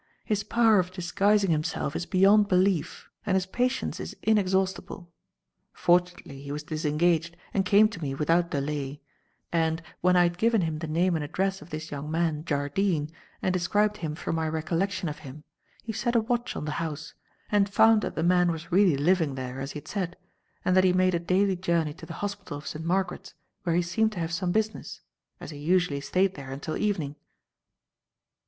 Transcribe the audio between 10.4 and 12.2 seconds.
him the name and address of this young